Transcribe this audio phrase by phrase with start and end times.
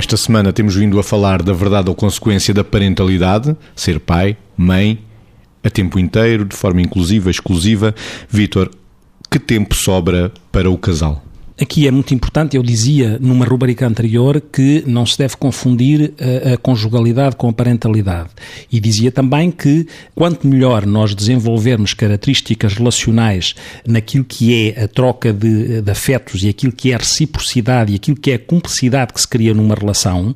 [0.00, 5.04] Esta semana temos vindo a falar da verdade ou consequência da parentalidade, ser pai, mãe,
[5.62, 7.94] a tempo inteiro, de forma inclusiva, exclusiva.
[8.26, 8.70] Vítor,
[9.30, 11.22] que tempo sobra para o casal?
[11.60, 16.54] Aqui é muito importante, eu dizia numa rubrica anterior que não se deve confundir a,
[16.54, 18.30] a, conjugalidade com a parentalidade.
[18.72, 23.54] E dizia também que quanto melhor nós desenvolvermos características relacionais
[23.86, 27.96] naquilo que é a troca de, de afetos e aquilo que é a reciprocidade e
[27.96, 30.34] aquilo que é a cumplicidade que se cria numa relação,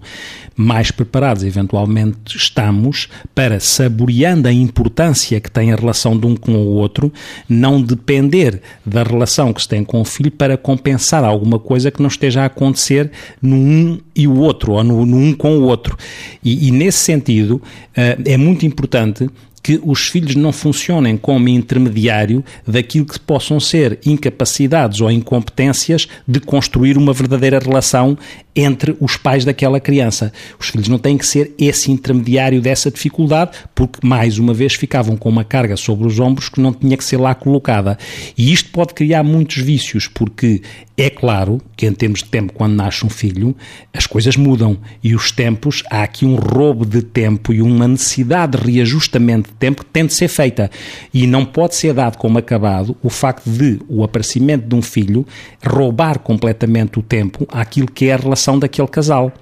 [0.54, 6.52] mais preparados eventualmente estamos para, saboreando a importância que tem a relação de um com
[6.52, 7.10] o outro,
[7.48, 11.90] não depender da relação que se tem com o filho para compensar passar alguma coisa
[11.90, 15.58] que não esteja a acontecer no um e o outro, ou no, no um com
[15.58, 15.96] o outro.
[16.42, 19.28] E, e nesse sentido, uh, é muito importante
[19.64, 26.38] que os filhos não funcionem como intermediário daquilo que possam ser incapacidades ou incompetências de
[26.38, 28.18] construir uma verdadeira relação
[28.54, 30.30] entre os pais daquela criança.
[30.60, 35.16] Os filhos não têm que ser esse intermediário dessa dificuldade, porque mais uma vez ficavam
[35.16, 37.96] com uma carga sobre os ombros que não tinha que ser lá colocada.
[38.36, 40.60] E isto pode criar muitos vícios, porque
[40.96, 43.56] é claro que em termos de tempo, quando nasce um filho,
[43.92, 48.56] as coisas mudam e os tempos, há aqui um roubo de tempo e uma necessidade
[48.56, 50.70] de reajustamento de tempo que tem de ser feita.
[51.12, 55.26] E não pode ser dado como acabado o facto de o aparecimento de um filho
[55.66, 59.32] roubar completamente o tempo àquilo que é a relação daquele casal.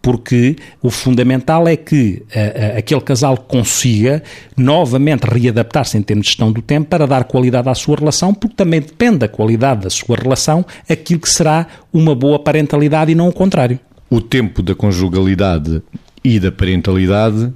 [0.00, 4.22] Porque o fundamental é que uh, uh, aquele casal consiga
[4.56, 8.54] novamente readaptar-se em termos de gestão do tempo para dar qualidade à sua relação, porque
[8.54, 10.64] também depende da qualidade da sua relação
[11.00, 13.78] aquilo que será uma boa parentalidade e não o contrário.
[14.10, 15.82] O tempo da conjugalidade
[16.24, 17.52] e da parentalidade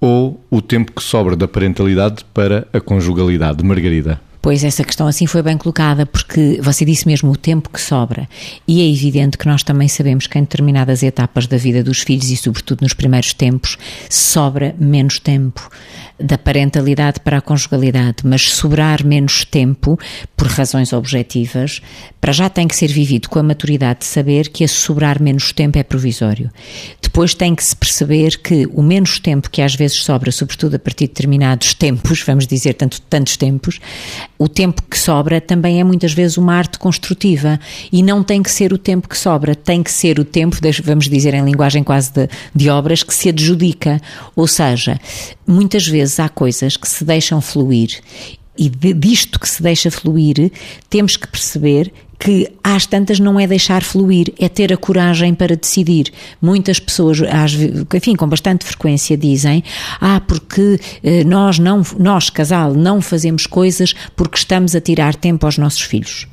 [0.00, 4.20] ou o tempo que sobra da parentalidade para a conjugalidade, Margarida?
[4.40, 8.28] Pois essa questão assim foi bem colocada, porque você disse mesmo o tempo que sobra.
[8.66, 12.30] E é evidente que nós também sabemos que em determinadas etapas da vida dos filhos,
[12.30, 13.76] e sobretudo nos primeiros tempos,
[14.08, 15.68] sobra menos tempo
[16.18, 19.98] da parentalidade para a conjugalidade, mas sobrar menos tempo,
[20.36, 21.80] por razões objetivas,
[22.20, 25.52] para já tem que ser vivido com a maturidade de saber que esse sobrar menos
[25.52, 26.50] tempo é provisório.
[27.00, 30.78] Depois tem que se perceber que o menos tempo que às vezes sobra, sobretudo a
[30.78, 33.80] partir de determinados tempos, vamos dizer tanto, tantos tempos,
[34.38, 37.58] o tempo que sobra também é muitas vezes uma arte construtiva
[37.90, 41.08] e não tem que ser o tempo que sobra, tem que ser o tempo, vamos
[41.08, 44.00] dizer em linguagem quase de, de obras, que se adjudica.
[44.36, 45.00] Ou seja,
[45.46, 48.00] muitas vezes há coisas que se deixam fluir
[48.56, 50.50] e disto que se deixa fluir,
[50.90, 55.56] temos que perceber que às tantas não é deixar fluir, é ter a coragem para
[55.56, 56.12] decidir.
[56.42, 57.18] Muitas pessoas,
[57.94, 59.62] enfim, com bastante frequência dizem,
[60.00, 65.46] ah, porque eh, nós não, nós casal, não fazemos coisas porque estamos a tirar tempo
[65.46, 66.26] aos nossos filhos.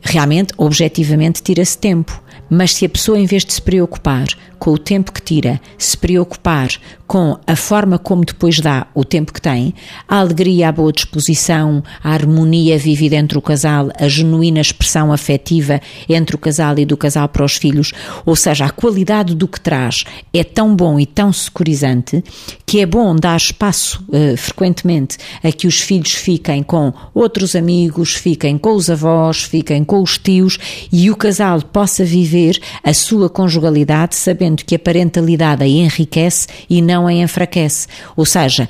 [0.00, 2.22] Realmente, objetivamente, tira-se tempo.
[2.50, 4.26] Mas se a pessoa, em vez de se preocupar
[4.58, 6.68] com o tempo que tira, se preocupar
[7.06, 9.74] com a forma como depois dá o tempo que tem,
[10.06, 15.80] a alegria, a boa disposição, a harmonia vivida entre o casal, a genuína expressão afetiva
[16.08, 17.92] entre o casal e do casal para os filhos,
[18.26, 22.22] ou seja, a qualidade do que traz é tão bom e tão securizante
[22.66, 28.14] que é bom dar espaço uh, frequentemente a que os filhos fiquem com outros amigos,
[28.14, 30.58] fiquem com os avós, fiquem com os tios
[30.92, 32.39] e o casal possa viver
[32.82, 37.86] a sua conjugalidade sabendo que a parentalidade a enriquece e não a enfraquece.
[38.16, 38.68] Ou seja,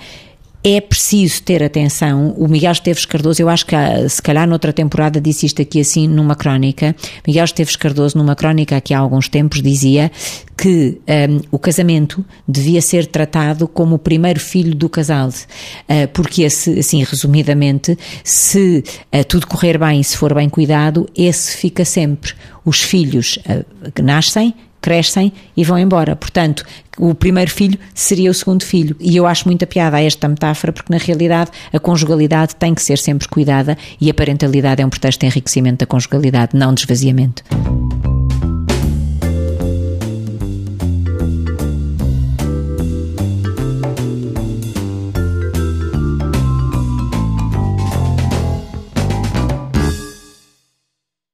[0.62, 2.34] é preciso ter atenção.
[2.36, 5.80] O Miguel Esteves Cardoso, eu acho que ah, se calhar noutra temporada disse isto aqui
[5.80, 6.94] assim numa crónica.
[7.26, 10.10] Miguel Esteves Cardoso, numa crónica aqui há alguns tempos, dizia
[10.58, 16.42] que um, o casamento devia ser tratado como o primeiro filho do casal, uh, porque
[16.42, 18.84] esse, assim, resumidamente, se
[19.14, 22.34] uh, tudo correr bem, se for bem cuidado, esse fica sempre.
[22.62, 26.16] Os filhos uh, nascem, crescem e vão embora.
[26.16, 26.64] Portanto,
[26.98, 28.96] o primeiro filho seria o segundo filho.
[29.00, 32.82] E eu acho muita piada a esta metáfora, porque na realidade a conjugalidade tem que
[32.82, 36.82] ser sempre cuidada e a parentalidade é um pretexto de enriquecimento da conjugalidade, não de
[36.82, 37.42] esvaziamento.